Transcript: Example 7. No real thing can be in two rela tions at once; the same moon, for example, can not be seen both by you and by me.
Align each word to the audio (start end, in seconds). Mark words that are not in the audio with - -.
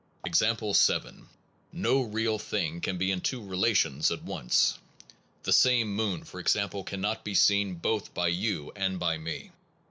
Example 0.25 0.73
7. 0.73 1.29
No 1.71 2.01
real 2.01 2.39
thing 2.39 2.81
can 2.81 2.97
be 2.97 3.11
in 3.11 3.21
two 3.21 3.39
rela 3.39 3.75
tions 3.75 4.09
at 4.09 4.23
once; 4.23 4.79
the 5.43 5.53
same 5.53 5.93
moon, 5.95 6.23
for 6.23 6.39
example, 6.39 6.83
can 6.83 7.01
not 7.01 7.23
be 7.23 7.35
seen 7.35 7.75
both 7.75 8.11
by 8.11 8.29
you 8.29 8.71
and 8.75 8.99
by 8.99 9.19
me. 9.19 9.51